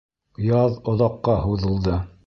[0.45, 2.05] Яҙ оҙаҡҡа һуҙылды.